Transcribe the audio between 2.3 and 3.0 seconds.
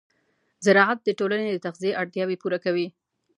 پوره کوي.